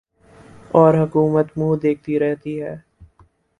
اور 0.71 0.93
حکومت 1.01 1.47
منہ 1.57 1.75
دیکھتی 1.83 2.19
رہتی 2.19 2.53
ہے 2.61 2.75